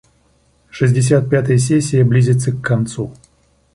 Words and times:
Шестьдесят 0.71 1.29
пятая 1.29 1.59
сессия 1.59 2.03
близится 2.03 2.51
к 2.51 2.59
концу. 2.59 3.13